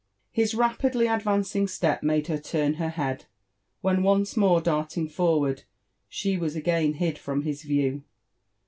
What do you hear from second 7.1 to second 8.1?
from his view.